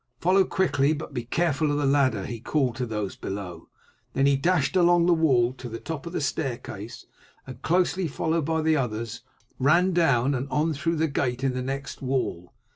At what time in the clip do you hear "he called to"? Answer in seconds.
2.25-2.87